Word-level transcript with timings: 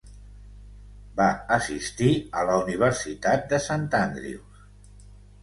Va 1.19 1.27
assistir 1.57 2.09
a 2.41 2.47
la 2.49 2.57
Universitat 2.63 3.47
de 3.53 3.61
Sant 3.69 3.87
Andrews. 4.01 4.67